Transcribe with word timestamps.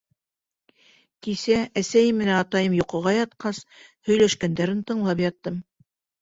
Кисә 1.27 1.57
әсәйем 1.81 2.17
менән 2.21 2.37
атайым 2.45 2.77
йоҡоға 2.79 3.13
ятҡас, 3.17 3.61
һөйләшкәндәрен 4.09 4.81
тыңлап 4.89 5.23
яттым. 5.27 5.63